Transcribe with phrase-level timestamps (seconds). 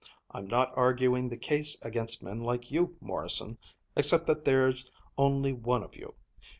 [0.31, 3.59] I'm not arguing the case against men like you, Morrison
[3.95, 6.15] except that there's only one of you.